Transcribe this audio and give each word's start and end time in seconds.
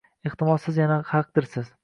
Ehtimol, 0.29 0.57
siz 0.63 0.79
yana 0.83 0.97
haqdirsiz. 1.11 1.73